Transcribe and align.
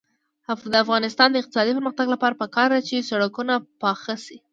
د 0.71 0.75
افغانستان 0.85 1.29
د 1.31 1.35
اقتصادي 1.39 1.71
پرمختګ 1.77 2.07
لپاره 2.13 2.39
پکار 2.41 2.67
ده 2.73 2.79
چې 2.87 3.07
سړکونه 3.09 3.53
پاخه 3.81 4.15
شي. 4.25 4.37